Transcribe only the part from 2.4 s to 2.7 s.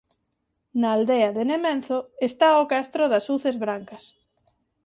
o